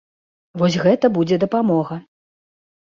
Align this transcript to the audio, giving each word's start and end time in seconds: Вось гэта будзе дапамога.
Вось 0.61 0.79
гэта 0.85 1.13
будзе 1.21 1.41
дапамога. 1.47 2.03